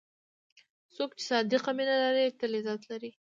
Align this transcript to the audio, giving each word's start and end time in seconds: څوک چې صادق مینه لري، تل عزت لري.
څوک 0.95 1.09
چې 1.17 1.23
صادق 1.29 1.63
مینه 1.77 1.95
لري، 2.03 2.25
تل 2.39 2.51
عزت 2.59 2.81
لري. 2.91 3.11